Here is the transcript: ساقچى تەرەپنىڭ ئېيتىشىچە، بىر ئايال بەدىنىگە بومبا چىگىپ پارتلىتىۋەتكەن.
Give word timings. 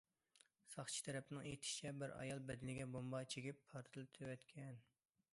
ساقچى 0.75 1.01
تەرەپنىڭ 1.07 1.49
ئېيتىشىچە، 1.49 1.91
بىر 2.03 2.13
ئايال 2.15 2.41
بەدىنىگە 2.47 2.87
بومبا 2.95 3.21
چىگىپ 3.33 3.61
پارتلىتىۋەتكەن. 3.73 4.81